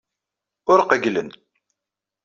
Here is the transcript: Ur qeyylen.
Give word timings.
Ur 0.71 0.79
qeyylen. 0.89 1.29